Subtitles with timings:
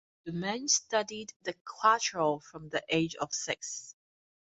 [0.27, 3.93] Domenech studied the cuatro from the age of six.